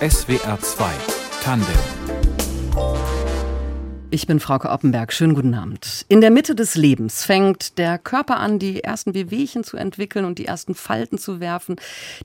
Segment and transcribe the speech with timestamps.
[0.00, 0.84] SWR 2
[1.42, 1.66] Tandem
[4.14, 5.10] ich bin Frauke Oppenberg.
[5.10, 6.04] Schönen guten Abend.
[6.06, 10.38] In der Mitte des Lebens fängt der Körper an, die ersten Wehwehchen zu entwickeln und
[10.38, 11.76] die ersten Falten zu werfen.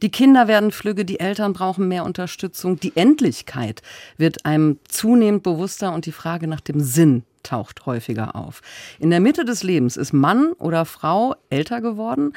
[0.02, 2.78] Die Kinder werden flügge, die Eltern brauchen mehr Unterstützung.
[2.78, 3.84] Die Endlichkeit
[4.18, 8.62] wird einem zunehmend bewusster und die Frage nach dem Sinn taucht häufiger auf.
[9.00, 12.34] In der Mitte des Lebens ist Mann oder Frau älter geworden,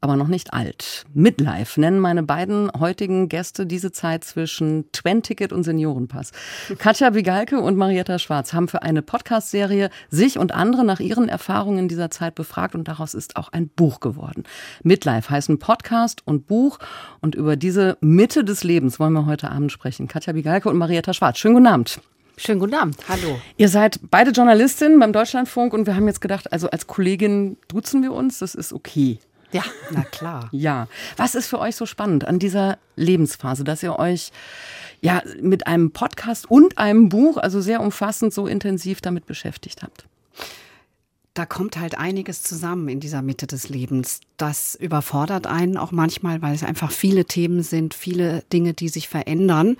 [0.00, 1.04] aber noch nicht alt.
[1.14, 6.32] Midlife nennen meine beiden heutigen Gäste diese Zeit zwischen Twin-Ticket und Seniorenpass.
[6.78, 11.78] Katja Bigalke und Marietta Schwarz haben für eine Podcast-Serie sich und andere nach ihren Erfahrungen
[11.78, 14.44] in dieser Zeit befragt und daraus ist auch ein Buch geworden.
[14.82, 16.78] Midlife heißen Podcast und Buch
[17.20, 20.08] und über diese Mitte des Lebens wollen wir heute Abend sprechen.
[20.08, 21.38] Katja Bigalke und Marietta Schwarz.
[21.38, 22.00] Schönen guten Abend.
[22.38, 22.96] Schönen guten Abend.
[23.08, 23.40] Hallo.
[23.56, 28.02] Ihr seid beide Journalistinnen beim Deutschlandfunk und wir haben jetzt gedacht, also als Kollegin duzen
[28.02, 29.18] wir uns, das ist okay.
[29.52, 30.48] Ja, na klar.
[30.52, 30.88] ja.
[31.16, 34.32] Was ist für euch so spannend an dieser Lebensphase, dass ihr euch
[35.00, 40.06] ja mit einem Podcast und einem Buch, also sehr umfassend, so intensiv damit beschäftigt habt?
[41.36, 44.20] Da kommt halt einiges zusammen in dieser Mitte des Lebens.
[44.38, 49.08] Das überfordert einen auch manchmal, weil es einfach viele Themen sind, viele Dinge, die sich
[49.08, 49.76] verändern.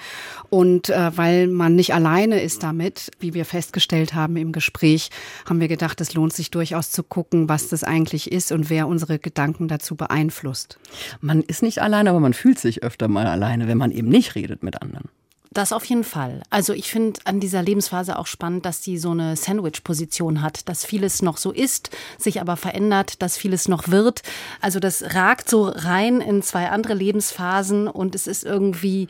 [0.51, 5.11] Und äh, weil man nicht alleine ist damit, wie wir festgestellt haben im Gespräch,
[5.47, 8.87] haben wir gedacht, es lohnt sich durchaus zu gucken, was das eigentlich ist und wer
[8.87, 10.79] unsere Gedanken dazu beeinflusst.
[11.23, 14.35] Man ist nicht alleine, aber man fühlt sich öfter mal alleine, wenn man eben nicht
[14.35, 15.09] redet mit anderen.
[15.53, 16.43] Das auf jeden Fall.
[16.51, 20.85] Also ich finde an dieser Lebensphase auch spannend, dass sie so eine Sandwich-Position hat, dass
[20.85, 24.23] vieles noch so ist, sich aber verändert, dass vieles noch wird.
[24.61, 29.09] Also das ragt so rein in zwei andere Lebensphasen und es ist irgendwie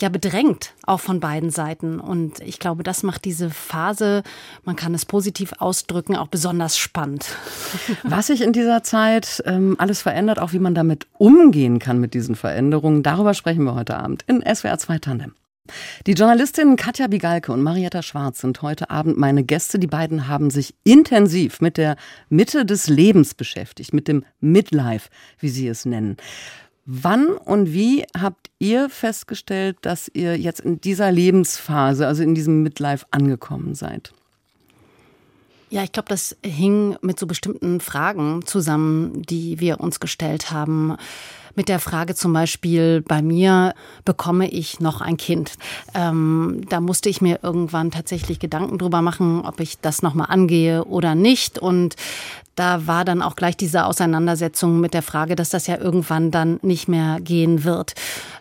[0.00, 2.00] ja bedrängt, auch von beiden Seiten.
[2.00, 4.22] Und ich glaube, das macht diese Phase,
[4.64, 7.26] man kann es positiv ausdrücken, auch besonders spannend.
[8.02, 12.14] Was sich in dieser Zeit ähm, alles verändert, auch wie man damit umgehen kann mit
[12.14, 15.34] diesen Veränderungen, darüber sprechen wir heute Abend in SWR 2 Tandem.
[16.06, 19.78] Die Journalistinnen Katja Bigalke und Marietta Schwarz sind heute Abend meine Gäste.
[19.78, 21.96] Die beiden haben sich intensiv mit der
[22.28, 26.16] Mitte des Lebens beschäftigt, mit dem Midlife, wie sie es nennen.
[26.84, 32.62] Wann und wie habt ihr festgestellt, dass ihr jetzt in dieser Lebensphase, also in diesem
[32.62, 34.12] Midlife angekommen seid?
[35.68, 40.96] Ja, ich glaube, das hing mit so bestimmten Fragen zusammen, die wir uns gestellt haben
[41.56, 43.74] mit der Frage zum Beispiel bei mir,
[44.04, 45.52] bekomme ich noch ein Kind?
[45.94, 50.84] Ähm, da musste ich mir irgendwann tatsächlich Gedanken drüber machen, ob ich das nochmal angehe
[50.84, 51.58] oder nicht.
[51.58, 51.96] Und
[52.56, 56.58] da war dann auch gleich diese Auseinandersetzung mit der Frage, dass das ja irgendwann dann
[56.62, 57.94] nicht mehr gehen wird.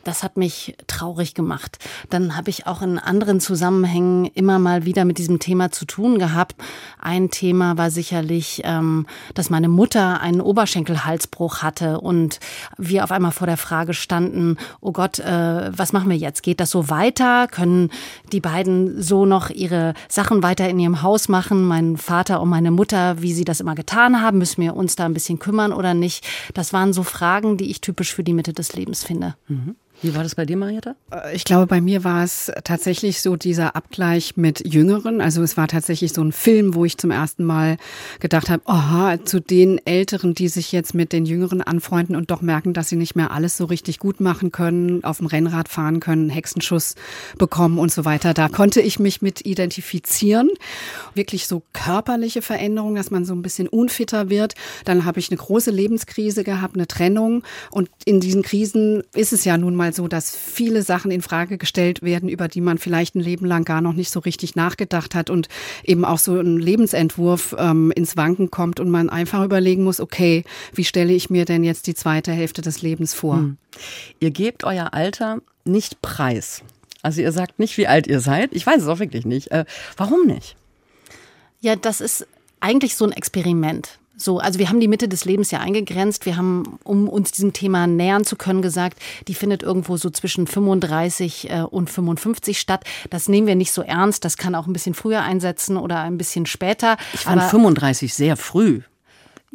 [0.05, 1.79] Das hat mich traurig gemacht.
[2.09, 6.17] Dann habe ich auch in anderen Zusammenhängen immer mal wieder mit diesem Thema zu tun
[6.17, 6.55] gehabt.
[7.01, 12.39] Ein Thema war sicherlich, ähm, dass meine Mutter einen Oberschenkelhalsbruch hatte und
[12.77, 16.41] wir auf einmal vor der Frage standen, oh Gott, äh, was machen wir jetzt?
[16.41, 17.47] Geht das so weiter?
[17.47, 17.91] Können
[18.31, 21.65] die beiden so noch ihre Sachen weiter in ihrem Haus machen?
[21.65, 24.39] Mein Vater und meine Mutter, wie sie das immer getan haben?
[24.39, 26.25] Müssen wir uns da ein bisschen kümmern oder nicht?
[26.55, 29.35] Das waren so Fragen, die ich typisch für die Mitte des Lebens finde.
[29.47, 29.75] Mhm.
[30.01, 30.95] Wie war das bei dir, Marietta?
[31.11, 35.21] Äh, ich glaube, bei mir war es tatsächlich so dieser Abgleich mit Jüngeren.
[35.21, 37.77] Also es war tatsächlich so ein Film, wo ich zum ersten Mal
[38.19, 42.41] gedacht habe, aha, zu den Älteren, die sich jetzt mit den Jüngeren anfreunden und doch
[42.41, 45.99] merken, dass sie nicht mehr alles so richtig gut machen können, auf dem Rennrad fahren
[45.99, 46.95] können, Hexenschuss
[47.37, 48.33] bekommen und so weiter.
[48.33, 50.49] Da konnte ich mich mit identifizieren.
[51.13, 54.55] Wirklich so körperliche Veränderungen, dass man so ein bisschen unfitter wird.
[54.83, 57.43] Dann habe ich eine große Lebenskrise gehabt, eine Trennung.
[57.71, 61.57] Und in diesen Krisen ist es ja nun mal so, dass viele Sachen in Frage
[61.57, 65.15] gestellt werden, über die man vielleicht ein Leben lang gar noch nicht so richtig nachgedacht
[65.15, 65.47] hat und
[65.83, 70.43] eben auch so ein Lebensentwurf ähm, ins Wanken kommt und man einfach überlegen muss, okay,
[70.73, 73.37] wie stelle ich mir denn jetzt die zweite Hälfte des Lebens vor?
[73.37, 73.57] Hm.
[74.19, 76.61] Ihr gebt euer Alter nicht preis.
[77.01, 78.53] Also ihr sagt nicht, wie alt ihr seid.
[78.53, 79.51] Ich weiß es auch wirklich nicht.
[79.51, 79.65] Äh,
[79.97, 80.55] warum nicht?
[81.61, 82.27] Ja, das ist
[82.59, 83.99] eigentlich so ein Experiment.
[84.17, 86.25] So, also wir haben die Mitte des Lebens ja eingegrenzt.
[86.25, 90.47] Wir haben, um uns diesem Thema nähern zu können, gesagt, die findet irgendwo so zwischen
[90.47, 92.85] 35 äh, und 55 statt.
[93.09, 94.23] Das nehmen wir nicht so ernst.
[94.23, 96.97] Das kann auch ein bisschen früher einsetzen oder ein bisschen später.
[97.13, 98.81] Ich fand Aber 35 sehr früh.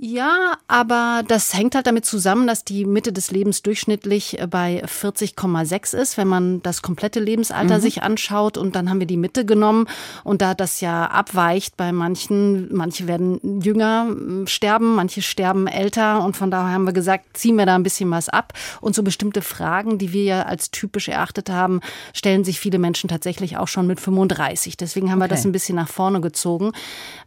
[0.02, 4.82] Ja, aber das hängt halt damit zusammen, dass die Mitte des Lebens durchschnittlich äh, bei
[4.82, 7.82] 40,6 ist, wenn man das komplette Lebensalter mhm.
[7.82, 8.56] sich anschaut.
[8.56, 9.86] Und dann haben wir die Mitte genommen.
[10.24, 14.06] Und da das ja abweicht bei manchen, manche werden jünger
[14.46, 16.24] sterben, manche sterben älter.
[16.24, 18.54] Und von daher haben wir gesagt, ziehen wir da ein bisschen was ab.
[18.80, 21.80] Und so bestimmte Fragen, die wir ja als typisch erachtet haben,
[22.14, 24.78] stellen sich viele Menschen tatsächlich auch schon mit 35.
[24.78, 25.28] Deswegen haben okay.
[25.28, 26.72] wir das ein bisschen nach vorne gezogen.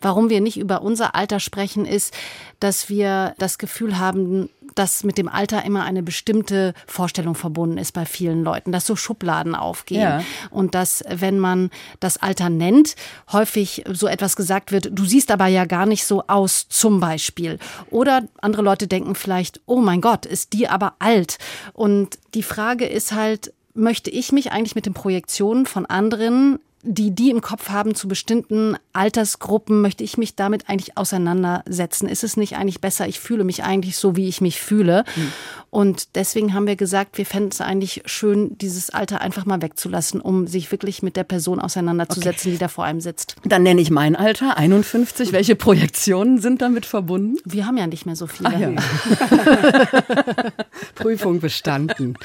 [0.01, 2.15] Warum wir nicht über unser Alter sprechen, ist,
[2.63, 7.91] dass wir das Gefühl haben, dass mit dem Alter immer eine bestimmte Vorstellung verbunden ist
[7.91, 10.23] bei vielen Leuten, dass so Schubladen aufgehen ja.
[10.49, 12.95] und dass, wenn man das Alter nennt,
[13.33, 17.59] häufig so etwas gesagt wird, du siehst aber ja gar nicht so aus, zum Beispiel.
[17.89, 21.39] Oder andere Leute denken vielleicht, oh mein Gott, ist die aber alt.
[21.73, 27.11] Und die Frage ist halt, möchte ich mich eigentlich mit den Projektionen von anderen die
[27.11, 32.07] die im Kopf haben zu bestimmten Altersgruppen, möchte ich mich damit eigentlich auseinandersetzen.
[32.07, 35.05] Ist es nicht eigentlich besser, ich fühle mich eigentlich so, wie ich mich fühle?
[35.15, 35.31] Mhm.
[35.69, 40.21] Und deswegen haben wir gesagt, wir fänden es eigentlich schön, dieses Alter einfach mal wegzulassen,
[40.21, 42.51] um sich wirklich mit der Person auseinanderzusetzen, okay.
[42.51, 43.37] die da vor einem sitzt.
[43.43, 45.31] Dann nenne ich mein Alter, 51.
[45.31, 47.37] Welche Projektionen sind damit verbunden?
[47.45, 48.49] Wir haben ja nicht mehr so viele.
[48.49, 48.71] Ah, ja.
[50.95, 52.17] Prüfung bestanden.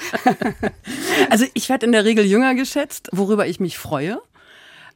[1.30, 4.20] also ich werde in der Regel jünger geschätzt, worüber ich mich freue.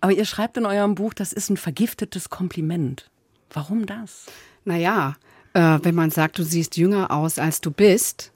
[0.02, 3.08] Aber ihr schreibt in eurem Buch, das ist ein vergiftetes Kompliment.
[3.50, 4.26] Warum das?
[4.64, 5.14] Naja,
[5.54, 8.32] äh, wenn man sagt, du siehst jünger aus, als du bist,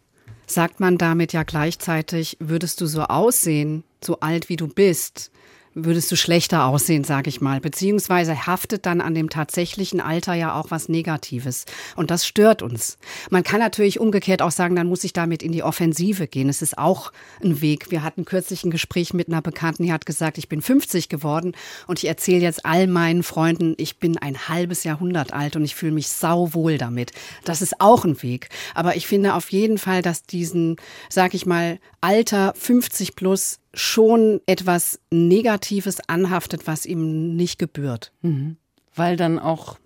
[0.47, 5.33] sagt man damit ja gleichzeitig, würdest du so aussehen, so alt wie du bist,
[5.77, 7.61] würdest du schlechter aussehen, sage ich mal.
[7.61, 11.67] Beziehungsweise haftet dann an dem tatsächlichen Alter ja auch was Negatives.
[11.97, 12.97] Und das stört uns.
[13.31, 16.49] Man kann natürlich umgekehrt auch sagen, dann muss ich damit in die Offensive gehen.
[16.49, 17.13] Es ist auch
[17.45, 17.91] ein Weg.
[17.91, 21.53] Wir hatten kürzlich ein Gespräch mit einer Bekannten, die hat gesagt, ich bin 50 geworden
[21.87, 25.75] und ich erzähle jetzt all meinen Freunden, ich bin ein halbes Jahrhundert alt und ich
[25.75, 27.13] fühle mich sauwohl damit.
[27.45, 28.49] Das ist auch ein Weg.
[28.75, 30.77] Aber ich finde auf jeden Fall, dass diesen,
[31.11, 38.13] sag ich mal, Alter 50 plus schon etwas Negatives anhaftet, was ihm nicht gebührt.
[38.23, 38.57] Mhm.
[38.95, 39.79] Weil dann auch,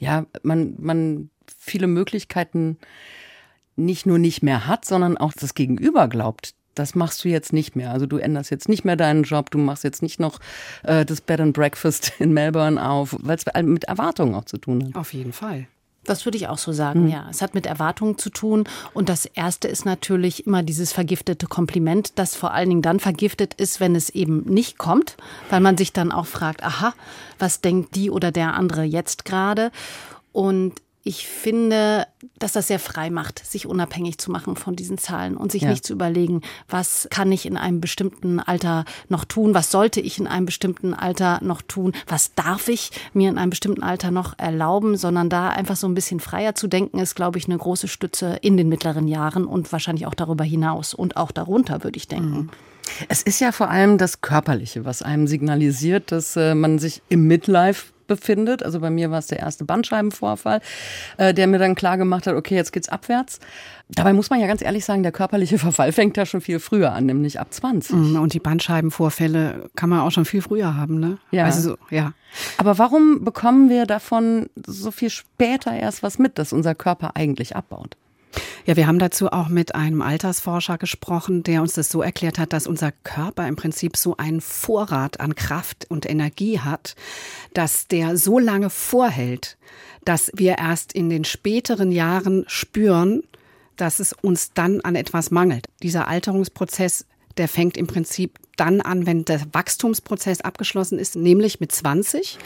[0.00, 2.78] ja, man, man viele Möglichkeiten
[3.76, 7.76] nicht nur nicht mehr hat, sondern auch das Gegenüber glaubt, das machst du jetzt nicht
[7.76, 7.92] mehr.
[7.92, 10.40] Also du änderst jetzt nicht mehr deinen Job, du machst jetzt nicht noch
[10.82, 14.84] äh, das Bed and Breakfast in Melbourne auf, weil es mit Erwartungen auch zu tun
[14.84, 14.96] hat.
[14.96, 15.68] Auf jeden Fall.
[16.08, 17.10] Das würde ich auch so sagen, mhm.
[17.10, 17.26] ja.
[17.30, 18.64] Es hat mit Erwartungen zu tun.
[18.94, 23.54] Und das erste ist natürlich immer dieses vergiftete Kompliment, das vor allen Dingen dann vergiftet
[23.54, 25.16] ist, wenn es eben nicht kommt,
[25.50, 26.94] weil man sich dann auch fragt, aha,
[27.38, 29.70] was denkt die oder der andere jetzt gerade?
[30.32, 30.74] Und
[31.08, 32.06] ich finde,
[32.38, 35.70] dass das sehr frei macht, sich unabhängig zu machen von diesen Zahlen und sich ja.
[35.70, 40.18] nicht zu überlegen, was kann ich in einem bestimmten Alter noch tun, was sollte ich
[40.18, 44.38] in einem bestimmten Alter noch tun, was darf ich mir in einem bestimmten Alter noch
[44.38, 47.88] erlauben, sondern da einfach so ein bisschen freier zu denken, ist, glaube ich, eine große
[47.88, 52.06] Stütze in den mittleren Jahren und wahrscheinlich auch darüber hinaus und auch darunter, würde ich
[52.06, 52.36] denken.
[52.36, 52.50] Mhm.
[53.08, 57.26] Es ist ja vor allem das Körperliche, was einem signalisiert, dass äh, man sich im
[57.26, 58.64] Midlife befindet.
[58.64, 60.60] Also bei mir war es der erste Bandscheibenvorfall,
[61.16, 63.38] äh, der mir dann klar gemacht hat, okay, jetzt geht's abwärts.
[63.90, 66.92] Dabei muss man ja ganz ehrlich sagen, der körperliche Verfall fängt ja schon viel früher
[66.92, 67.94] an, nämlich ab 20.
[67.94, 71.18] Mhm, und die Bandscheibenvorfälle kann man auch schon viel früher haben, ne?
[71.30, 71.44] Ja.
[71.44, 72.12] Also so, ja.
[72.56, 77.54] Aber warum bekommen wir davon so viel später erst was mit, dass unser Körper eigentlich
[77.54, 77.96] abbaut?
[78.66, 82.52] Ja, wir haben dazu auch mit einem Altersforscher gesprochen, der uns das so erklärt hat,
[82.52, 86.94] dass unser Körper im Prinzip so einen Vorrat an Kraft und Energie hat,
[87.54, 89.56] dass der so lange vorhält,
[90.04, 93.22] dass wir erst in den späteren Jahren spüren,
[93.76, 95.66] dass es uns dann an etwas mangelt.
[95.82, 97.06] Dieser Alterungsprozess
[97.36, 102.38] der fängt im Prinzip dann an, wenn der Wachstumsprozess abgeschlossen ist, nämlich mit 20.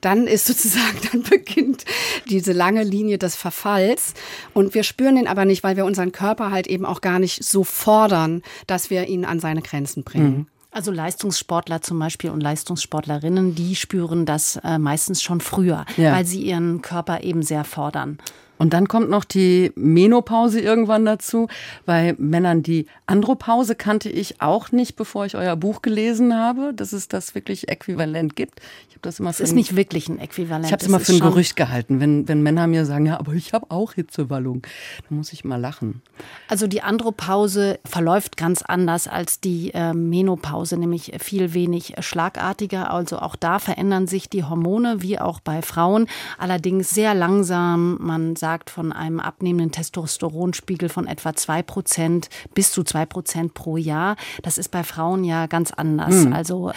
[0.00, 1.84] Dann ist sozusagen, dann beginnt
[2.28, 4.14] diese lange Linie des Verfalls.
[4.52, 7.44] Und wir spüren ihn aber nicht, weil wir unseren Körper halt eben auch gar nicht
[7.44, 10.36] so fordern, dass wir ihn an seine Grenzen bringen.
[10.36, 10.46] Mhm.
[10.74, 16.12] Also Leistungssportler zum Beispiel und Leistungssportlerinnen, die spüren das äh, meistens schon früher, ja.
[16.12, 18.18] weil sie ihren Körper eben sehr fordern.
[18.58, 21.48] Und dann kommt noch die Menopause irgendwann dazu.
[21.86, 26.92] Bei Männern die Andropause kannte ich auch nicht, bevor ich euer Buch gelesen habe, dass
[26.92, 28.60] es das wirklich äquivalent gibt.
[28.88, 29.30] Ich habe das immer.
[29.30, 30.66] Es ist ein, nicht wirklich ein Äquivalent.
[30.66, 33.32] Ich habe es immer für ein Gerücht gehalten, wenn wenn Männer mir sagen, ja, aber
[33.32, 34.62] ich habe auch Hitzewallung,
[35.08, 36.02] dann muss ich mal lachen.
[36.48, 42.90] Also die Andropause verläuft ganz anders als die äh, Menopause, nämlich viel wenig schlagartiger.
[42.90, 46.06] Also auch da verändern sich die Hormone wie auch bei Frauen,
[46.38, 47.98] allerdings sehr langsam.
[48.00, 53.78] Man sagt von einem abnehmenden Testosteronspiegel von etwa zwei Prozent bis zu zwei Prozent pro
[53.78, 54.16] Jahr.
[54.42, 56.26] Das ist bei Frauen ja ganz anders.
[56.26, 56.34] Mhm.
[56.34, 56.70] Also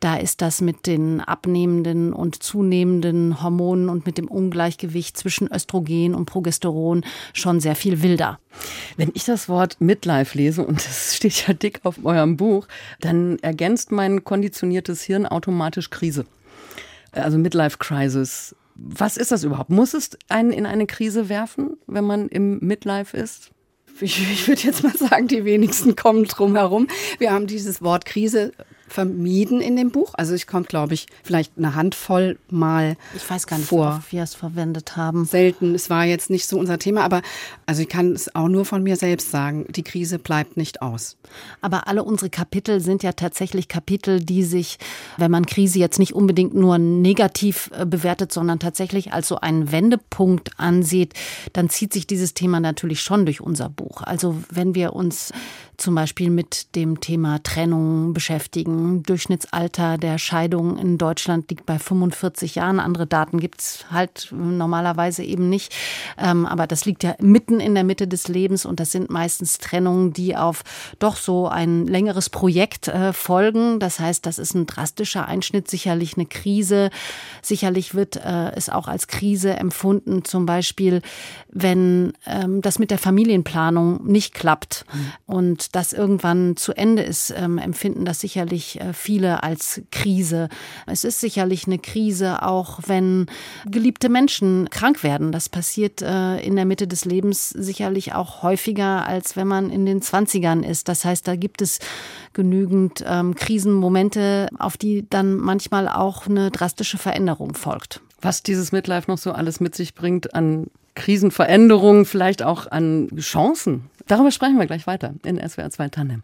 [0.00, 6.14] da ist das mit den abnehmenden und zunehmenden Hormonen und mit dem Ungleichgewicht zwischen Östrogen
[6.14, 8.38] und Progesteron schon sehr viel wilder.
[8.98, 12.68] Wenn ich das Wort Midlife lese, und das steht ja dick auf eurem Buch,
[13.00, 16.26] dann ergänzt mein konditioniertes Hirn automatisch Krise.
[17.12, 18.54] Also Midlife Crisis.
[18.78, 19.70] Was ist das überhaupt?
[19.70, 23.50] Muss es einen in eine Krise werfen, wenn man im Midlife ist?
[24.00, 26.86] Ich, ich würde jetzt mal sagen, die wenigsten kommen drum herum.
[27.18, 28.52] Wir haben dieses Wort Krise
[28.88, 30.12] vermieden in dem Buch.
[30.14, 34.02] Also ich komme, glaube ich, vielleicht eine Handvoll mal Ich weiß gar nicht, vor.
[34.10, 35.24] wie wir es verwendet haben.
[35.24, 35.74] Selten.
[35.74, 37.22] Es war jetzt nicht so unser Thema, aber
[37.66, 39.66] also ich kann es auch nur von mir selbst sagen.
[39.70, 41.16] Die Krise bleibt nicht aus.
[41.60, 44.78] Aber alle unsere Kapitel sind ja tatsächlich Kapitel, die sich,
[45.16, 49.72] wenn man Krise jetzt nicht unbedingt nur negativ äh, bewertet, sondern tatsächlich als so einen
[49.72, 51.14] Wendepunkt ansieht,
[51.52, 54.02] dann zieht sich dieses Thema natürlich schon durch unser Buch.
[54.02, 55.32] Also wenn wir uns
[55.76, 59.02] zum Beispiel mit dem Thema Trennung beschäftigen.
[59.02, 62.80] Durchschnittsalter der Scheidung in Deutschland liegt bei 45 Jahren.
[62.80, 65.74] Andere Daten gibt's halt normalerweise eben nicht.
[66.18, 69.58] Ähm, aber das liegt ja mitten in der Mitte des Lebens und das sind meistens
[69.58, 70.64] Trennungen, die auf
[70.98, 73.78] doch so ein längeres Projekt äh, folgen.
[73.78, 76.90] Das heißt, das ist ein drastischer Einschnitt, sicherlich eine Krise.
[77.42, 81.02] Sicherlich wird äh, es auch als Krise empfunden, zum Beispiel,
[81.50, 84.84] wenn ähm, das mit der Familienplanung nicht klappt.
[85.26, 90.48] Und das irgendwann zu Ende ist, ähm, empfinden das sicherlich äh, viele als Krise.
[90.86, 93.26] Es ist sicherlich eine Krise, auch wenn
[93.66, 95.32] geliebte Menschen krank werden.
[95.32, 99.86] Das passiert äh, in der Mitte des Lebens sicherlich auch häufiger, als wenn man in
[99.86, 100.88] den Zwanzigern ist.
[100.88, 101.78] Das heißt, da gibt es
[102.32, 108.00] genügend ähm, Krisenmomente, auf die dann manchmal auch eine drastische Veränderung folgt.
[108.20, 113.90] Was dieses Midlife noch so alles mit sich bringt an Krisenveränderungen, vielleicht auch an Chancen.
[114.06, 116.22] Darüber sprechen wir gleich weiter in SWR 2 Tandem.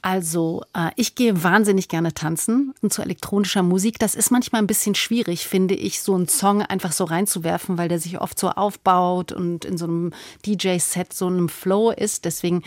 [0.00, 3.98] Also, äh, ich gehe wahnsinnig gerne tanzen und zu elektronischer Musik.
[3.98, 7.88] Das ist manchmal ein bisschen schwierig, finde ich, so einen Song einfach so reinzuwerfen, weil
[7.88, 10.12] der sich oft so aufbaut und in so einem
[10.46, 12.24] DJ-Set so einem Flow ist.
[12.24, 12.62] Deswegen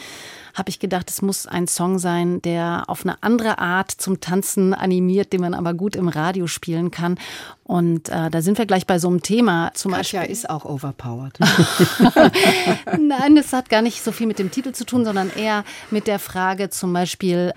[0.54, 4.74] habe ich gedacht, es muss ein Song sein, der auf eine andere Art zum Tanzen
[4.74, 7.18] animiert, den man aber gut im Radio spielen kann.
[7.64, 9.72] Und äh, da sind wir gleich bei so einem Thema.
[9.76, 11.40] Zum Katja Beispiel ist auch overpowered.
[13.00, 16.08] Nein, das hat gar nicht so viel mit dem Titel zu tun, sondern eher mit
[16.08, 17.54] der Frage zum Beispiel, Beispiel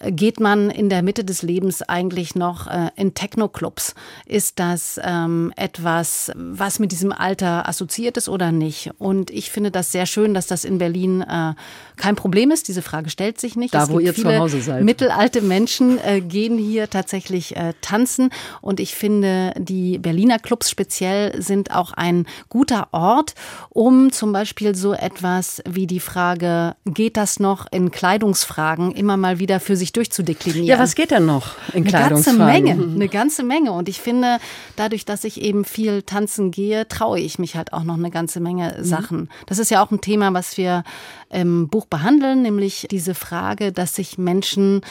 [0.00, 3.94] geht man in der Mitte des Lebens eigentlich noch äh, in Techno-Clubs?
[4.26, 8.90] Ist das ähm, etwas, was mit diesem Alter assoziiert ist oder nicht?
[8.98, 11.54] Und ich finde das sehr schön, dass das in Berlin äh,
[11.96, 12.68] kein Problem ist.
[12.68, 13.74] Diese Frage stellt sich nicht.
[13.74, 14.84] Da, es wo ihr zu Hause seid.
[14.84, 18.30] Mittelalte Menschen äh, gehen hier tatsächlich äh, tanzen.
[18.60, 23.34] Und ich finde, die Berliner Clubs speziell sind auch ein guter Ort,
[23.70, 29.38] um zum Beispiel so etwas wie die Frage, geht das noch in Kleidungsfragen immer mal
[29.38, 30.66] wieder für sich durchzudeklinieren?
[30.66, 32.32] Ja, was geht denn noch in eine ganze?
[32.32, 33.72] Menge, eine ganze Menge.
[33.72, 34.38] Und ich finde,
[34.76, 38.40] dadurch, dass ich eben viel tanzen gehe, traue ich mich halt auch noch eine ganze
[38.40, 39.28] Menge Sachen.
[39.46, 40.84] Das ist ja auch ein Thema, was wir
[41.30, 44.82] im Buch behandeln, nämlich diese Frage, dass sich Menschen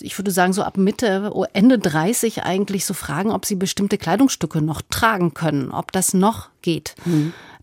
[0.00, 4.62] ich würde sagen, so ab Mitte, Ende 30 eigentlich so fragen, ob sie bestimmte Kleidungsstücke
[4.62, 6.94] noch tragen können, ob das noch geht.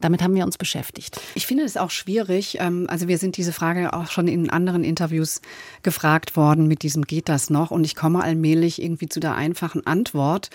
[0.02, 1.20] Damit haben wir uns beschäftigt.
[1.36, 2.58] Ich finde es auch schwierig.
[2.60, 5.42] ähm, Also wir sind diese Frage auch schon in anderen Interviews
[5.84, 7.72] gefragt worden mit diesem geht das noch?
[7.72, 10.50] Und ich komme allmählich irgendwie zu der einfachen Antwort,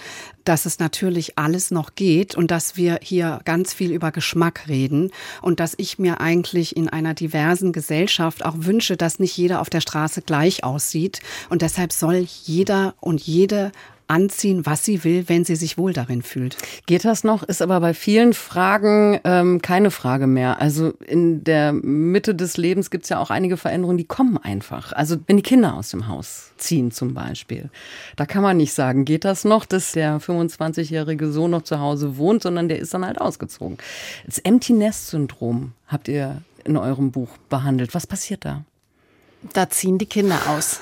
[0.44, 5.10] dass es natürlich alles noch geht und dass wir hier ganz viel über Geschmack reden
[5.42, 9.70] und dass ich mir eigentlich in einer diversen Gesellschaft auch wünsche, dass nicht jeder auf
[9.70, 11.20] der Straße gleich aussieht.
[11.48, 13.72] Und deshalb soll jeder und jede
[14.06, 16.56] anziehen, was sie will, wenn sie sich wohl darin fühlt.
[16.87, 17.42] Geht das noch?
[17.42, 20.61] Ist aber bei vielen Fragen ähm, keine Frage mehr.
[20.61, 24.92] Also in der Mitte des Lebens gibt es ja auch einige Veränderungen, die kommen einfach.
[24.92, 27.70] Also wenn die Kinder aus dem Haus ziehen zum Beispiel,
[28.16, 32.16] da kann man nicht sagen, geht das noch, dass der 25-jährige Sohn noch zu Hause
[32.16, 33.78] wohnt, sondern der ist dann halt ausgezogen.
[34.26, 37.94] Das Empty Nest Syndrom habt ihr in eurem Buch behandelt.
[37.94, 38.64] Was passiert da?
[39.52, 40.80] Da ziehen die Kinder aus.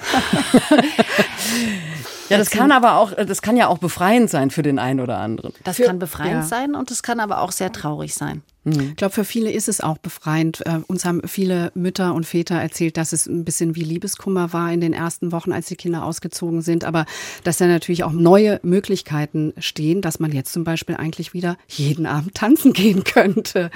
[2.32, 5.18] Ja, das kann aber auch, das kann ja auch befreiend sein für den einen oder
[5.18, 5.52] anderen.
[5.64, 6.42] Das Für- kann befreiend ja.
[6.42, 8.42] sein und es kann aber auch sehr traurig sein.
[8.64, 10.64] Ich glaube, für viele ist es auch befreiend.
[10.66, 14.72] Äh, uns haben viele Mütter und Väter erzählt, dass es ein bisschen wie Liebeskummer war
[14.72, 16.84] in den ersten Wochen, als die Kinder ausgezogen sind.
[16.84, 17.04] Aber
[17.42, 22.06] dass da natürlich auch neue Möglichkeiten stehen, dass man jetzt zum Beispiel eigentlich wieder jeden
[22.06, 23.72] Abend tanzen gehen könnte.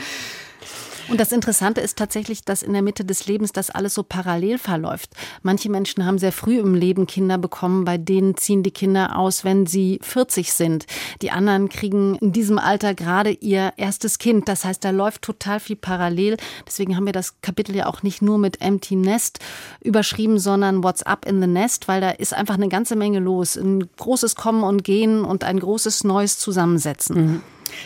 [1.08, 4.58] Und das Interessante ist tatsächlich, dass in der Mitte des Lebens das alles so parallel
[4.58, 5.10] verläuft.
[5.42, 9.44] Manche Menschen haben sehr früh im Leben Kinder bekommen, bei denen ziehen die Kinder aus,
[9.44, 10.86] wenn sie 40 sind.
[11.22, 14.48] Die anderen kriegen in diesem Alter gerade ihr erstes Kind.
[14.48, 16.36] Das heißt, da läuft total viel parallel.
[16.66, 19.38] Deswegen haben wir das Kapitel ja auch nicht nur mit Empty Nest
[19.82, 23.56] überschrieben, sondern What's Up in the Nest, weil da ist einfach eine ganze Menge los.
[23.56, 27.42] Ein großes Kommen und Gehen und ein großes neues Zusammensetzen.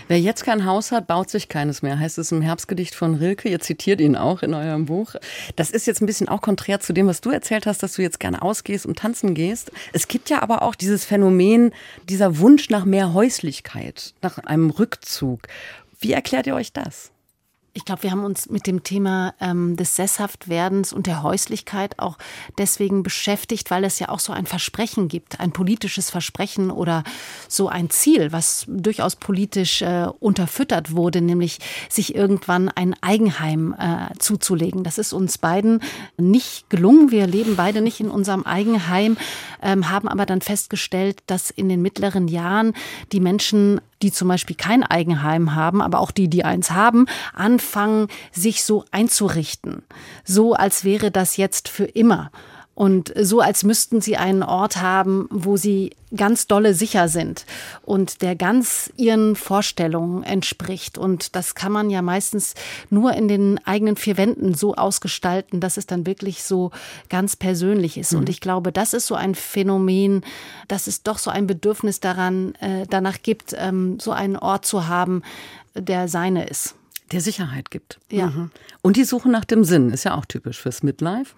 [0.09, 3.49] Wer jetzt kein Haus hat, baut sich keines mehr, heißt es im Herbstgedicht von Rilke.
[3.49, 5.15] Ihr zitiert ihn auch in eurem Buch.
[5.57, 8.03] Das ist jetzt ein bisschen auch konträr zu dem, was du erzählt hast, dass du
[8.03, 9.71] jetzt gerne ausgehst und tanzen gehst.
[9.93, 11.73] Es gibt ja aber auch dieses Phänomen,
[12.09, 15.43] dieser Wunsch nach mehr Häuslichkeit, nach einem Rückzug.
[16.01, 17.13] Wie erklärt ihr euch das?
[17.73, 22.19] Ich glaube, wir haben uns mit dem Thema ähm, des Sesshaftwerdens und der Häuslichkeit auch
[22.59, 27.05] deswegen beschäftigt, weil es ja auch so ein Versprechen gibt, ein politisches Versprechen oder
[27.49, 34.19] so ein Ziel, was durchaus politisch äh, unterfüttert wurde, nämlich sich irgendwann ein Eigenheim äh,
[34.19, 34.83] zuzulegen.
[34.83, 35.81] Das ist uns beiden
[36.17, 37.13] nicht gelungen.
[37.13, 39.17] Wir leben beide nicht in unserem Eigenheim,
[39.63, 42.75] ähm, haben aber dann festgestellt, dass in den mittleren Jahren
[43.13, 48.09] die Menschen die zum Beispiel kein Eigenheim haben, aber auch die, die eins haben, anfangen,
[48.33, 49.83] sich so einzurichten.
[50.25, 52.31] So als wäre das jetzt für immer.
[52.75, 57.45] Und so, als müssten sie einen Ort haben, wo sie ganz dolle sicher sind
[57.83, 60.97] und der ganz ihren Vorstellungen entspricht.
[60.97, 62.55] Und das kann man ja meistens
[62.89, 66.71] nur in den eigenen vier Wänden so ausgestalten, dass es dann wirklich so
[67.09, 68.13] ganz persönlich ist.
[68.13, 68.21] Mhm.
[68.21, 70.25] Und ich glaube, das ist so ein Phänomen,
[70.67, 74.89] dass es doch so ein Bedürfnis daran, äh, danach gibt, ähm, so einen Ort zu
[74.89, 75.23] haben,
[75.75, 76.75] der seine ist
[77.13, 77.99] der Sicherheit gibt.
[78.09, 78.29] Ja.
[78.29, 78.51] Mhm.
[78.83, 81.35] Und die Suche nach dem Sinn ist ja auch typisch fürs Midlife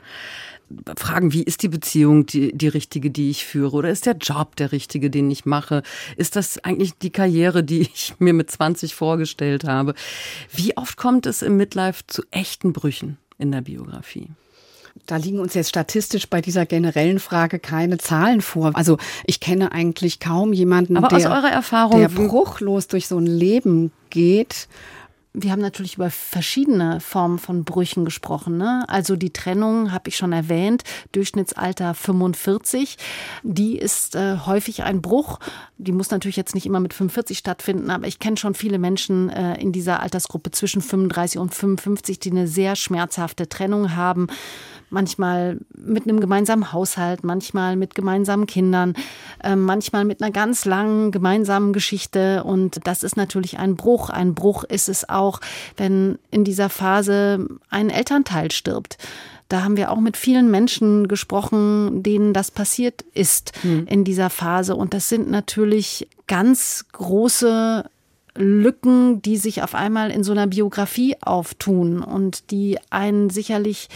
[0.96, 3.76] fragen, wie ist die Beziehung die, die richtige, die ich führe?
[3.76, 5.82] Oder ist der Job der richtige, den ich mache?
[6.16, 9.94] Ist das eigentlich die Karriere, die ich mir mit 20 vorgestellt habe?
[10.52, 14.28] Wie oft kommt es im Midlife zu echten Brüchen in der Biografie?
[15.06, 18.72] Da liegen uns jetzt statistisch bei dieser generellen Frage keine Zahlen vor.
[18.74, 23.16] Also ich kenne eigentlich kaum jemanden, Aber der, aus eurer Erfahrung, der bruchlos durch so
[23.18, 24.68] ein Leben geht
[25.34, 28.58] wir haben natürlich über verschiedene Formen von Brüchen gesprochen.
[28.58, 28.84] Ne?
[28.88, 32.98] Also die Trennung habe ich schon erwähnt, Durchschnittsalter 45.
[33.42, 35.38] Die ist äh, häufig ein Bruch.
[35.78, 39.30] Die muss natürlich jetzt nicht immer mit 45 stattfinden, aber ich kenne schon viele Menschen
[39.30, 44.26] äh, in dieser Altersgruppe zwischen 35 und 55, die eine sehr schmerzhafte Trennung haben
[44.92, 48.94] manchmal mit einem gemeinsamen Haushalt, manchmal mit gemeinsamen Kindern,
[49.42, 52.44] äh, manchmal mit einer ganz langen gemeinsamen Geschichte.
[52.44, 54.10] Und das ist natürlich ein Bruch.
[54.10, 55.40] Ein Bruch ist es auch,
[55.76, 58.98] wenn in dieser Phase ein Elternteil stirbt.
[59.48, 63.86] Da haben wir auch mit vielen Menschen gesprochen, denen das passiert ist hm.
[63.86, 64.74] in dieser Phase.
[64.74, 67.84] Und das sind natürlich ganz große
[68.34, 73.88] Lücken, die sich auf einmal in so einer Biografie auftun und die einen sicherlich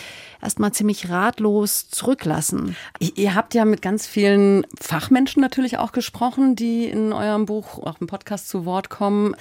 [0.42, 2.76] erstmal ziemlich ratlos zurücklassen.
[2.98, 8.00] Ihr habt ja mit ganz vielen Fachmenschen natürlich auch gesprochen, die in eurem Buch, auch
[8.00, 9.34] im Podcast zu Wort kommen.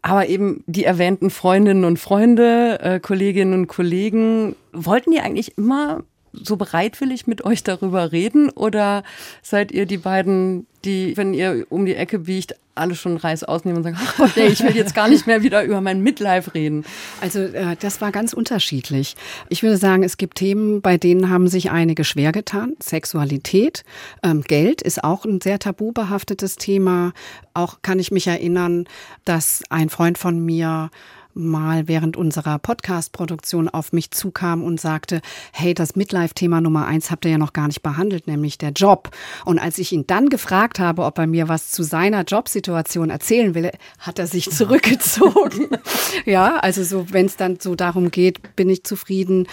[0.00, 6.02] Aber eben die erwähnten Freundinnen und Freunde, äh, Kolleginnen und Kollegen, wollten die eigentlich immer
[6.32, 9.02] so bereitwillig mit euch darüber reden oder
[9.42, 13.78] seid ihr die beiden, die, wenn ihr um die Ecke biegt, alle schon Reis ausnehmen
[13.78, 13.98] und sagen,
[14.36, 16.84] nee, ich will jetzt gar nicht mehr wieder über mein Midlife reden.
[17.20, 19.14] Also äh, das war ganz unterschiedlich.
[19.50, 22.74] Ich würde sagen, es gibt Themen, bei denen haben sich einige schwer getan.
[22.82, 23.84] Sexualität,
[24.22, 27.12] ähm, Geld ist auch ein sehr tabubehaftetes Thema.
[27.52, 28.86] Auch kann ich mich erinnern,
[29.26, 30.90] dass ein Freund von mir
[31.34, 35.20] mal während unserer Podcast-Produktion auf mich zukam und sagte,
[35.52, 39.10] hey, das Midlife-Thema Nummer eins habt ihr ja noch gar nicht behandelt, nämlich der Job.
[39.44, 43.54] Und als ich ihn dann gefragt habe, ob er mir was zu seiner Jobsituation erzählen
[43.54, 45.68] will, hat er sich zurückgezogen.
[46.24, 49.46] ja, also so, wenn es dann so darum geht, bin ich zufrieden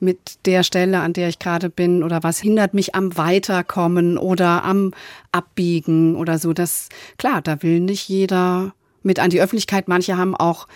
[0.00, 4.64] mit der Stelle, an der ich gerade bin oder was hindert mich am Weiterkommen oder
[4.64, 4.92] am
[5.32, 6.52] Abbiegen oder so.
[6.52, 9.88] Das, klar, da will nicht jeder mit an die Öffentlichkeit.
[9.88, 10.66] Manche haben auch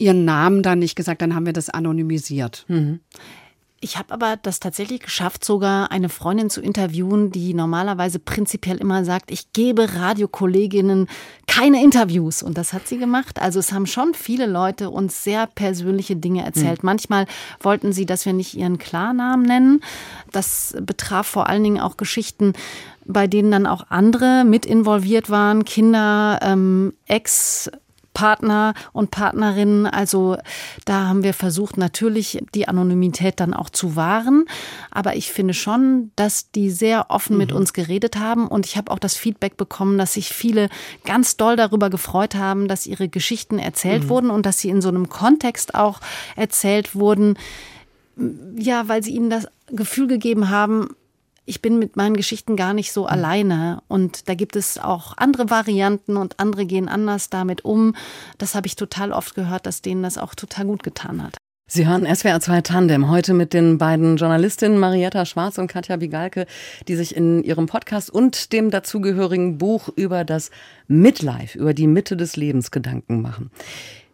[0.00, 2.64] ihren Namen dann nicht gesagt, dann haben wir das anonymisiert.
[2.68, 3.00] Mhm.
[3.82, 9.06] Ich habe aber das tatsächlich geschafft, sogar eine Freundin zu interviewen, die normalerweise prinzipiell immer
[9.06, 11.06] sagt, ich gebe Radiokolleginnen
[11.46, 12.42] keine Interviews.
[12.42, 13.40] Und das hat sie gemacht.
[13.40, 16.82] Also es haben schon viele Leute uns sehr persönliche Dinge erzählt.
[16.82, 16.88] Mhm.
[16.88, 17.26] Manchmal
[17.60, 19.80] wollten sie, dass wir nicht ihren Klarnamen nennen.
[20.30, 22.52] Das betraf vor allen Dingen auch Geschichten,
[23.06, 27.70] bei denen dann auch andere mit involviert waren, Kinder, ähm, Ex-
[28.20, 29.86] Partner und Partnerinnen.
[29.86, 30.36] Also
[30.84, 34.44] da haben wir versucht, natürlich die Anonymität dann auch zu wahren.
[34.90, 37.38] Aber ich finde schon, dass die sehr offen mhm.
[37.38, 38.46] mit uns geredet haben.
[38.46, 40.68] Und ich habe auch das Feedback bekommen, dass sich viele
[41.06, 44.08] ganz doll darüber gefreut haben, dass ihre Geschichten erzählt mhm.
[44.10, 46.00] wurden und dass sie in so einem Kontext auch
[46.36, 47.38] erzählt wurden.
[48.54, 50.90] Ja, weil sie ihnen das Gefühl gegeben haben,
[51.50, 53.08] ich bin mit meinen Geschichten gar nicht so mhm.
[53.08, 53.82] alleine.
[53.88, 57.94] Und da gibt es auch andere Varianten und andere gehen anders damit um.
[58.38, 61.36] Das habe ich total oft gehört, dass denen das auch total gut getan hat.
[61.72, 66.46] Sie hören SWR 2 Tandem heute mit den beiden Journalistinnen Marietta Schwarz und Katja Bigalke,
[66.88, 70.50] die sich in ihrem Podcast und dem dazugehörigen Buch über das
[70.88, 73.52] Midlife, über die Mitte des Lebens Gedanken machen.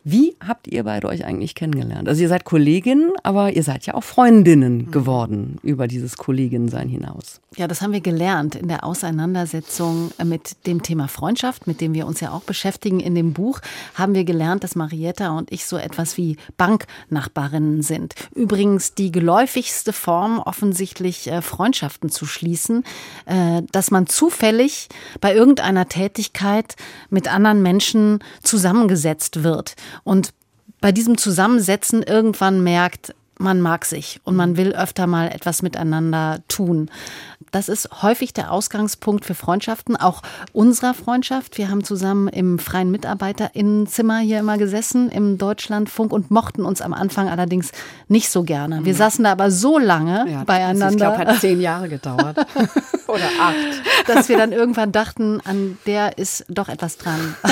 [0.08, 2.08] Wie habt ihr beide euch eigentlich kennengelernt?
[2.08, 4.90] Also ihr seid Kolleginnen, aber ihr seid ja auch Freundinnen mhm.
[4.92, 7.40] geworden über dieses Kolleginnensein hinaus.
[7.56, 12.06] Ja, das haben wir gelernt in der Auseinandersetzung mit dem Thema Freundschaft, mit dem wir
[12.06, 13.58] uns ja auch beschäftigen in dem Buch,
[13.94, 18.14] haben wir gelernt, dass Marietta und ich so etwas wie Banknachbarinnen sind.
[18.32, 22.84] Übrigens die geläufigste Form, offensichtlich äh, Freundschaften zu schließen,
[23.24, 24.86] äh, dass man zufällig
[25.20, 26.76] bei irgendeiner Tätigkeit
[27.10, 30.32] mit anderen Menschen zusammengesetzt wird und
[30.80, 36.40] bei diesem Zusammensetzen irgendwann merkt, man mag sich und man will öfter mal etwas miteinander
[36.48, 36.90] tun.
[37.52, 41.58] Das ist häufig der Ausgangspunkt für Freundschaften, auch unserer Freundschaft.
[41.58, 46.92] Wir haben zusammen im freien Mitarbeiterinnenzimmer hier immer gesessen im Deutschlandfunk und mochten uns am
[46.92, 47.72] Anfang allerdings
[48.08, 48.84] nicht so gerne.
[48.84, 48.98] Wir mhm.
[48.98, 50.90] saßen da aber so lange ja, beieinander.
[50.90, 52.38] Ich glaube, hat zehn Jahre gedauert.
[53.06, 53.54] Oder acht.
[54.06, 57.36] Dass wir dann irgendwann dachten, an der ist doch etwas dran.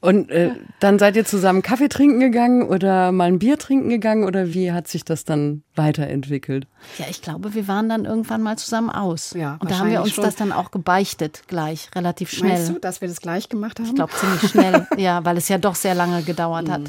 [0.00, 4.24] Und äh, dann seid ihr zusammen Kaffee trinken gegangen oder mal ein Bier trinken gegangen
[4.24, 6.66] oder wie hat sich das dann weiterentwickelt?
[6.98, 9.34] Ja, ich glaube, wir waren dann irgendwann mal zusammen aus.
[9.34, 10.24] Ja, und da haben wir uns schon.
[10.24, 12.52] das dann auch gebeichtet, gleich, relativ schnell.
[12.52, 13.88] Meinst du, dass wir das gleich gemacht haben?
[13.88, 16.82] Ich glaube, ziemlich schnell, ja, weil es ja doch sehr lange gedauert hat.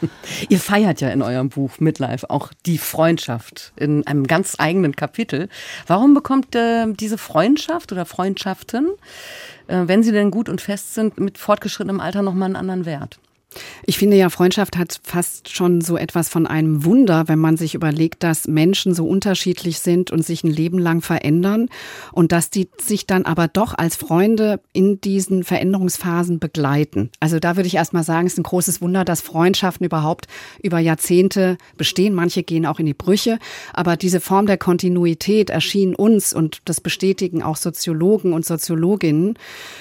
[0.48, 5.50] ihr feiert ja in eurem Buch Midlife auch die Freundschaft in einem ganz eigenen Kapitel.
[5.86, 8.88] Warum bekommt äh, diese Freundschaft oder Freundschaften
[9.66, 13.18] äh, wenn sie denn gut und fest sind, mit fortgeschrittenem Alter nochmal anderen Wert.
[13.86, 17.74] Ich finde ja, Freundschaft hat fast schon so etwas von einem Wunder, wenn man sich
[17.74, 21.68] überlegt, dass Menschen so unterschiedlich sind und sich ein Leben lang verändern
[22.12, 27.10] und dass die sich dann aber doch als Freunde in diesen Veränderungsphasen begleiten.
[27.20, 30.26] Also da würde ich erst mal sagen, es ist ein großes Wunder, dass Freundschaften überhaupt
[30.62, 32.14] über Jahrzehnte bestehen.
[32.14, 33.38] Manche gehen auch in die Brüche,
[33.72, 39.38] aber diese Form der Kontinuität erschien uns und das bestätigen auch Soziologen und Soziologinnen.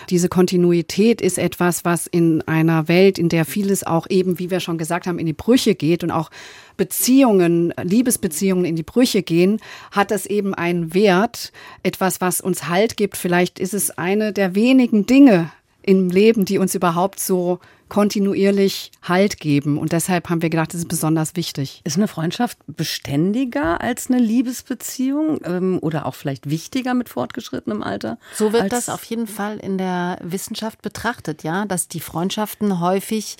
[0.09, 4.51] Diese Kontinuität ist etwas, was in einer Welt, in der viele vieles auch eben, wie
[4.51, 6.29] wir schon gesagt haben, in die Brüche geht und auch
[6.75, 9.59] Beziehungen, Liebesbeziehungen in die Brüche gehen,
[9.91, 13.15] hat das eben einen Wert, etwas, was uns Halt gibt.
[13.15, 15.51] Vielleicht ist es eine der wenigen Dinge
[15.83, 19.77] im Leben, die uns überhaupt so kontinuierlich Halt geben.
[19.77, 21.81] Und deshalb haben wir gedacht, das ist besonders wichtig.
[21.83, 28.17] Ist eine Freundschaft beständiger als eine Liebesbeziehung ähm, oder auch vielleicht wichtiger mit fortgeschrittenem Alter?
[28.33, 33.37] So wird das auf jeden Fall in der Wissenschaft betrachtet, ja, dass die Freundschaften häufig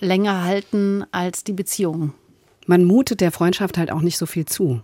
[0.00, 2.12] länger halten als die Beziehungen.
[2.66, 4.82] Man mutet der Freundschaft halt auch nicht so viel zu.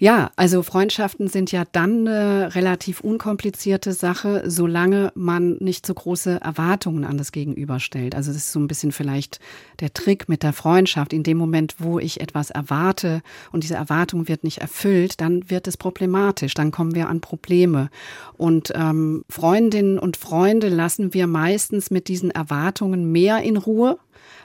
[0.00, 6.40] Ja, also Freundschaften sind ja dann eine relativ unkomplizierte Sache, solange man nicht so große
[6.40, 8.16] Erwartungen an das Gegenüber stellt.
[8.16, 9.38] Also das ist so ein bisschen vielleicht
[9.78, 11.12] der Trick mit der Freundschaft.
[11.12, 13.22] In dem Moment, wo ich etwas erwarte
[13.52, 17.88] und diese Erwartung wird nicht erfüllt, dann wird es problematisch, dann kommen wir an Probleme.
[18.36, 23.98] Und ähm, Freundinnen und Freunde lassen wir meistens mit diesen Erwartungen mehr in Ruhe,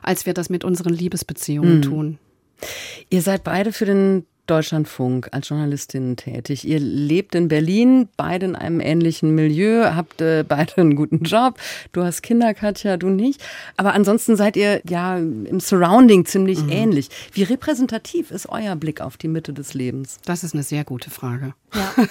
[0.03, 1.81] als wir das mit unseren Liebesbeziehungen mhm.
[1.81, 2.19] tun.
[3.09, 6.67] Ihr seid beide für den Deutschlandfunk als Journalistin tätig.
[6.67, 11.59] Ihr lebt in Berlin, beide in einem ähnlichen Milieu, habt äh, beide einen guten Job.
[11.91, 13.43] Du hast Kinder, Katja, du nicht.
[13.75, 16.69] Aber ansonsten seid ihr ja im Surrounding ziemlich mhm.
[16.69, 17.09] ähnlich.
[17.33, 20.19] Wie repräsentativ ist euer Blick auf die Mitte des Lebens?
[20.25, 21.53] Das ist eine sehr gute Frage.
[21.73, 21.93] Ja.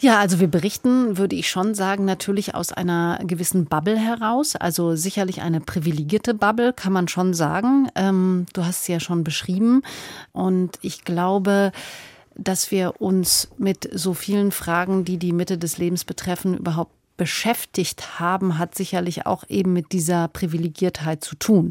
[0.00, 4.54] Ja, also wir berichten, würde ich schon sagen, natürlich aus einer gewissen Bubble heraus.
[4.54, 7.88] Also sicherlich eine privilegierte Bubble, kann man schon sagen.
[7.94, 9.82] Ähm, du hast es ja schon beschrieben.
[10.32, 11.72] Und ich glaube,
[12.34, 18.20] dass wir uns mit so vielen Fragen, die die Mitte des Lebens betreffen, überhaupt beschäftigt
[18.20, 21.70] haben, hat sicherlich auch eben mit dieser Privilegiertheit zu tun.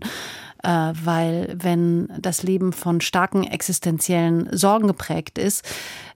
[0.64, 5.64] Äh, weil wenn das Leben von starken existenziellen Sorgen geprägt ist,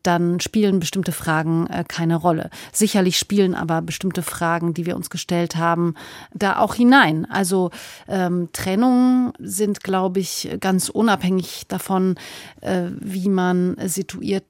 [0.04, 2.50] dann spielen bestimmte Fragen äh, keine Rolle.
[2.72, 5.96] Sicherlich spielen aber bestimmte Fragen, die wir uns gestellt haben,
[6.34, 7.28] da auch hinein.
[7.30, 7.72] Also
[8.08, 12.16] ähm, Trennungen sind, glaube ich, ganz unabhängig davon,
[12.62, 14.46] äh, wie man situiert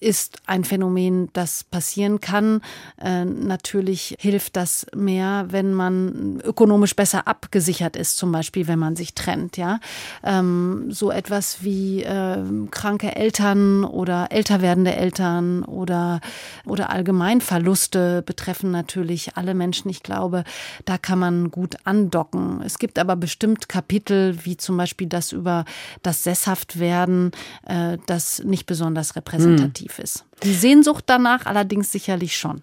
[0.00, 2.60] ist ein Phänomen, das passieren kann.
[3.00, 8.94] Äh, natürlich hilft das mehr, wenn man ökonomisch besser abgesichert ist, zum Beispiel, wenn man
[8.94, 9.56] sich trennt.
[9.56, 9.80] Ja,
[10.22, 12.38] ähm, so etwas wie äh,
[12.70, 16.20] kranke Eltern oder älter werdende Eltern oder
[16.64, 19.88] oder allgemein Verluste betreffen natürlich alle Menschen.
[19.88, 20.44] Ich glaube,
[20.84, 22.62] da kann man gut andocken.
[22.64, 25.64] Es gibt aber bestimmt Kapitel, wie zum Beispiel das über
[26.02, 27.32] das Sesshaftwerden,
[27.66, 30.24] äh, das nicht besonders repräsentativ repräsentativ ist.
[30.42, 32.62] Die Sehnsucht danach allerdings sicherlich schon.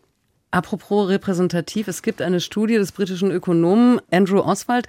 [0.51, 4.87] Apropos repräsentativ, es gibt eine Studie des britischen Ökonomen Andrew Oswald,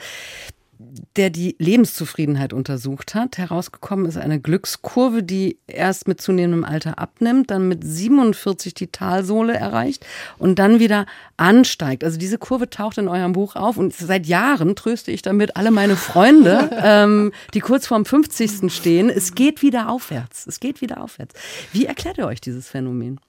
[1.17, 3.39] der die Lebenszufriedenheit untersucht hat.
[3.39, 9.55] Herausgekommen ist eine Glückskurve, die erst mit zunehmendem Alter abnimmt, dann mit 47 die Talsohle
[9.55, 10.05] erreicht
[10.39, 12.05] und dann wieder ansteigt.
[12.05, 15.71] Also diese Kurve taucht in eurem Buch auf und seit Jahren tröste ich damit alle
[15.71, 18.73] meine Freunde, ähm, die kurz vorm 50.
[18.73, 19.09] stehen.
[19.09, 20.47] Es geht wieder aufwärts.
[20.47, 21.35] Es geht wieder aufwärts.
[21.73, 23.21] Wie erklärt ihr euch dieses Phänomen?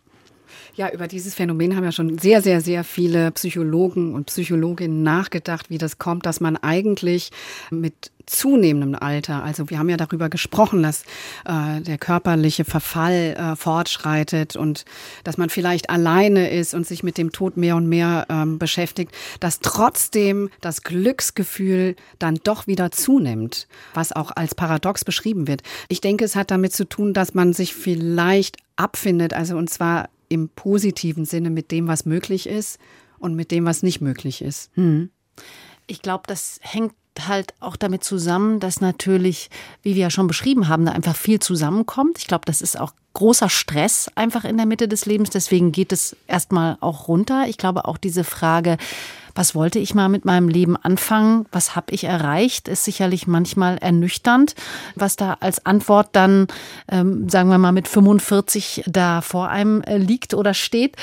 [0.76, 5.70] Ja, über dieses Phänomen haben ja schon sehr, sehr, sehr viele Psychologen und Psychologinnen nachgedacht,
[5.70, 7.32] wie das kommt, dass man eigentlich
[7.72, 11.04] mit zunehmendem Alter, also wir haben ja darüber gesprochen, dass
[11.46, 14.86] äh, der körperliche Verfall äh, fortschreitet und
[15.24, 19.12] dass man vielleicht alleine ist und sich mit dem Tod mehr und mehr ähm, beschäftigt,
[19.40, 25.62] dass trotzdem das Glücksgefühl dann doch wieder zunimmt, was auch als Paradox beschrieben wird.
[25.88, 30.10] Ich denke, es hat damit zu tun, dass man sich vielleicht abfindet, also und zwar
[30.30, 32.80] im positiven Sinne mit dem, was möglich ist
[33.20, 34.72] und mit dem, was nicht möglich ist.
[34.76, 35.10] Hm.
[35.88, 36.94] Ich glaube, das hängt
[37.26, 39.50] halt auch damit zusammen, dass natürlich,
[39.82, 42.18] wie wir ja schon beschrieben haben, da einfach viel zusammenkommt.
[42.20, 45.32] Ich glaube, das ist auch großer Stress einfach in der Mitte des Lebens.
[45.32, 47.46] Deswegen geht es erstmal auch runter.
[47.48, 48.78] Ich glaube auch diese Frage,
[49.38, 53.78] was wollte ich mal mit meinem Leben anfangen, was habe ich erreicht, ist sicherlich manchmal
[53.78, 54.56] ernüchternd,
[54.96, 56.48] was da als Antwort dann,
[56.90, 60.96] ähm, sagen wir mal, mit 45 da vor einem äh, liegt oder steht.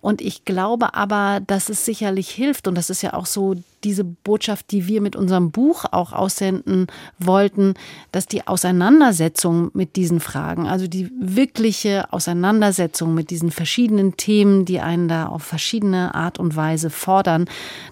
[0.00, 4.04] Und ich glaube aber, dass es sicherlich hilft, und das ist ja auch so diese
[4.04, 6.86] Botschaft, die wir mit unserem Buch auch aussenden
[7.18, 7.74] wollten,
[8.12, 14.80] dass die Auseinandersetzung mit diesen Fragen, also die wirkliche Auseinandersetzung mit diesen verschiedenen Themen, die
[14.80, 17.46] einen da auf verschiedene Art und Weise fordern,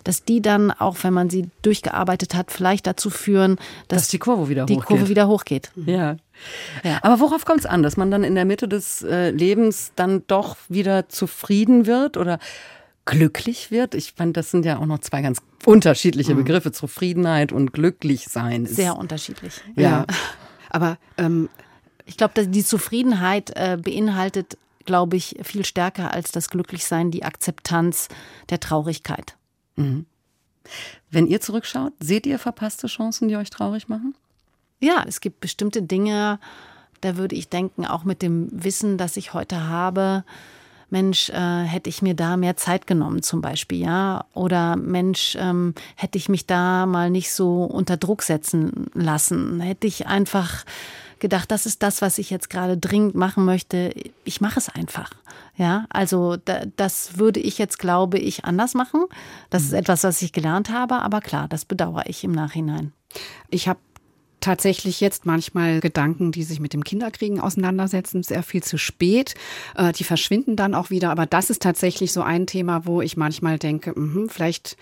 [0.04, 3.56] dass die dann, auch wenn man sie durchgearbeitet hat, vielleicht dazu führen,
[3.88, 4.86] dass, dass die Kurve wieder die hochgeht.
[4.86, 5.70] Kurve wieder hochgeht.
[5.86, 6.16] Ja.
[6.84, 6.98] Ja.
[7.02, 10.22] Aber worauf kommt es an, dass man dann in der Mitte des äh, Lebens dann
[10.26, 12.38] doch wieder zufrieden wird oder
[13.08, 13.94] glücklich wird?
[13.94, 16.38] Ich fand, das sind ja auch noch zwei ganz unterschiedliche mhm.
[16.38, 16.72] Begriffe.
[16.72, 18.66] Zufriedenheit und glücklich sein.
[18.66, 19.54] Sehr unterschiedlich.
[19.74, 19.82] Ja.
[19.82, 20.06] ja.
[20.70, 21.48] Aber ähm,
[22.04, 28.08] ich glaube, die Zufriedenheit äh, beinhaltet, glaube ich, viel stärker als das Glücklichsein die Akzeptanz
[28.50, 29.36] der Traurigkeit.
[29.76, 30.06] Mhm.
[31.10, 34.14] Wenn ihr zurückschaut, seht ihr verpasste Chancen, die euch traurig machen?
[34.80, 36.38] Ja, es gibt bestimmte Dinge,
[37.00, 40.24] da würde ich denken, auch mit dem Wissen, das ich heute habe,
[40.90, 45.74] Mensch, äh, hätte ich mir da mehr Zeit genommen zum Beispiel, ja, oder Mensch, ähm,
[45.96, 50.64] hätte ich mich da mal nicht so unter Druck setzen lassen, hätte ich einfach
[51.18, 53.92] gedacht, das ist das, was ich jetzt gerade dringend machen möchte.
[54.24, 55.10] Ich mache es einfach.
[55.56, 59.04] Ja, also da, das würde ich jetzt, glaube ich, anders machen.
[59.50, 59.78] Das ist mhm.
[59.78, 62.92] etwas, was ich gelernt habe, aber klar, das bedauere ich im Nachhinein.
[63.50, 63.80] Ich habe
[64.40, 69.34] tatsächlich jetzt manchmal Gedanken, die sich mit dem Kinderkriegen auseinandersetzen, sehr viel zu spät.
[69.76, 71.10] Äh, die verschwinden dann auch wieder.
[71.10, 74.76] Aber das ist tatsächlich so ein Thema, wo ich manchmal denke, mh, vielleicht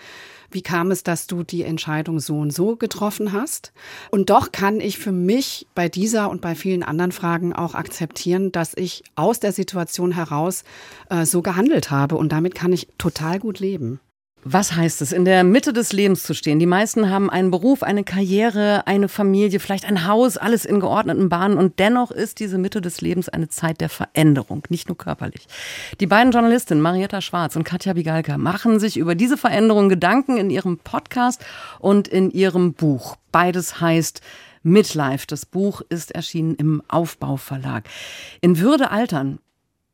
[0.51, 3.73] wie kam es, dass du die Entscheidung so und so getroffen hast?
[4.11, 8.51] Und doch kann ich für mich bei dieser und bei vielen anderen Fragen auch akzeptieren,
[8.51, 10.63] dass ich aus der Situation heraus
[11.09, 12.15] äh, so gehandelt habe.
[12.15, 13.99] Und damit kann ich total gut leben.
[14.49, 16.57] Was heißt es, in der Mitte des Lebens zu stehen?
[16.57, 21.27] Die meisten haben einen Beruf, eine Karriere, eine Familie, vielleicht ein Haus, alles in geordneten
[21.27, 21.57] Bahnen.
[21.57, 25.47] Und dennoch ist diese Mitte des Lebens eine Zeit der Veränderung, nicht nur körperlich.
[25.99, 30.49] Die beiden Journalistinnen Marietta Schwarz und Katja Bigalka machen sich über diese Veränderung Gedanken in
[30.49, 31.43] ihrem Podcast
[31.79, 33.17] und in ihrem Buch.
[33.33, 34.21] Beides heißt
[34.63, 35.27] Midlife.
[35.27, 37.83] Das Buch ist erschienen im Aufbauverlag.
[38.39, 39.39] In Würde altern.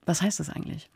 [0.06, 0.92] Was heißt das eigentlich?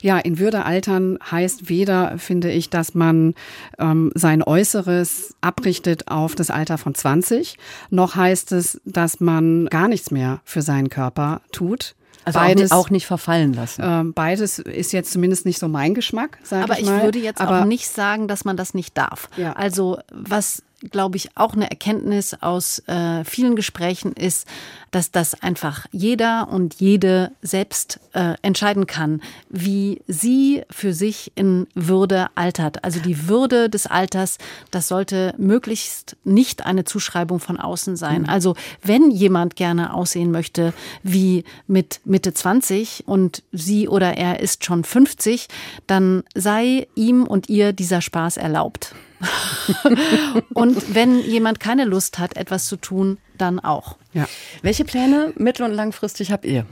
[0.00, 3.34] Ja, in Würde altern heißt weder, finde ich, dass man
[3.78, 7.58] ähm, sein Äußeres abrichtet auf das Alter von 20,
[7.90, 11.94] noch heißt es, dass man gar nichts mehr für seinen Körper tut.
[12.24, 13.82] Also beides, auch, nicht, auch nicht verfallen lassen.
[13.84, 16.90] Ähm, beides ist jetzt zumindest nicht so mein Geschmack, sage ich mal.
[16.90, 19.30] Aber ich würde jetzt Aber auch nicht sagen, dass man das nicht darf.
[19.36, 19.54] Ja.
[19.54, 24.46] Also was glaube ich, auch eine Erkenntnis aus äh, vielen Gesprächen ist,
[24.90, 31.66] dass das einfach jeder und jede selbst äh, entscheiden kann, wie sie für sich in
[31.74, 32.82] Würde altert.
[32.82, 34.38] Also die Würde des Alters,
[34.70, 38.22] das sollte möglichst nicht eine Zuschreibung von außen sein.
[38.22, 38.28] Mhm.
[38.28, 44.64] Also wenn jemand gerne aussehen möchte wie mit Mitte 20 und sie oder er ist
[44.64, 45.48] schon 50,
[45.86, 48.94] dann sei ihm und ihr dieser Spaß erlaubt.
[50.54, 53.96] und wenn jemand keine Lust hat, etwas zu tun, dann auch.
[54.12, 54.28] Ja.
[54.62, 56.66] Welche Pläne mittel- und langfristig habt ihr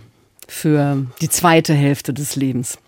[0.46, 2.78] für die zweite Hälfte des Lebens?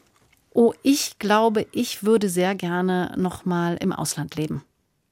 [0.52, 4.62] Oh, ich glaube, ich würde sehr gerne noch mal im Ausland leben.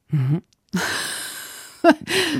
[0.08, 0.42] Mhm.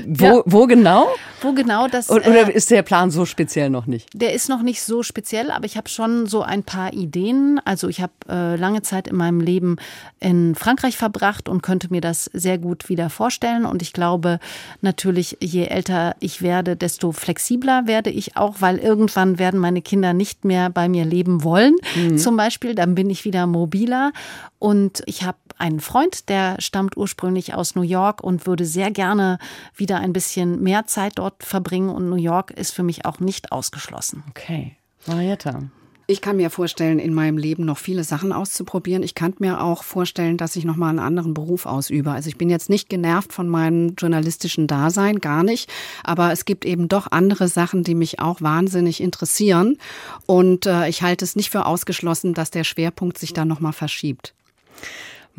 [0.05, 0.41] Wo, ja.
[0.45, 1.07] wo genau?
[1.41, 2.09] Wo genau das.
[2.09, 4.09] Oder äh, ist der Plan so speziell noch nicht?
[4.13, 7.61] Der ist noch nicht so speziell, aber ich habe schon so ein paar Ideen.
[7.65, 9.77] Also ich habe äh, lange Zeit in meinem Leben
[10.19, 13.65] in Frankreich verbracht und könnte mir das sehr gut wieder vorstellen.
[13.65, 14.39] Und ich glaube
[14.81, 20.13] natürlich, je älter ich werde, desto flexibler werde ich auch, weil irgendwann werden meine Kinder
[20.13, 21.75] nicht mehr bei mir leben wollen.
[21.95, 22.17] Mhm.
[22.17, 24.11] Zum Beispiel, dann bin ich wieder mobiler.
[24.59, 29.38] Und ich habe einen Freund, der stammt ursprünglich aus New York und würde sehr gerne
[29.75, 31.89] wieder ein bisschen mehr Zeit dort verbringen.
[31.89, 34.23] Und New York ist für mich auch nicht ausgeschlossen.
[34.29, 34.75] Okay.
[35.07, 35.63] Marietta.
[36.11, 39.03] Ich kann mir vorstellen, in meinem Leben noch viele Sachen auszuprobieren.
[39.03, 42.09] Ich kann mir auch vorstellen, dass ich noch mal einen anderen Beruf ausübe.
[42.09, 45.69] Also ich bin jetzt nicht genervt von meinem journalistischen Dasein, gar nicht.
[46.03, 49.77] Aber es gibt eben doch andere Sachen, die mich auch wahnsinnig interessieren.
[50.25, 53.71] Und äh, ich halte es nicht für ausgeschlossen, dass der Schwerpunkt sich da noch mal
[53.71, 54.33] verschiebt.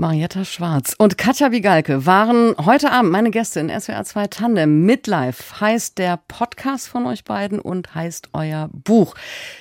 [0.00, 4.86] Marietta Schwarz und Katja Wigalke waren heute Abend meine Gäste in SWR 2 Tandem.
[4.86, 9.14] Midlife heißt der Podcast von euch beiden und heißt euer Buch.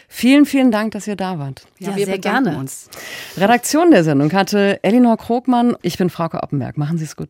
[0.07, 1.67] Vielen, vielen Dank, dass ihr da wart.
[1.77, 2.57] Ja, ja wir sehr gerne.
[2.57, 2.89] uns.
[3.35, 5.75] Redaktion der Sendung hatte Elinor Krogmann.
[5.81, 6.77] Ich bin Frauke Oppenberg.
[6.77, 7.27] Machen Sie es gut.